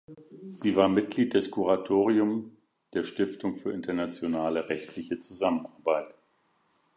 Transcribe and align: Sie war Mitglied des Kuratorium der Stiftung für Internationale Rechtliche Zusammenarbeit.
Sie 0.49 0.75
war 0.75 0.89
Mitglied 0.89 1.35
des 1.35 1.51
Kuratorium 1.51 2.57
der 2.95 3.03
Stiftung 3.03 3.57
für 3.57 3.69
Internationale 3.71 4.67
Rechtliche 4.67 5.19
Zusammenarbeit. 5.19 6.11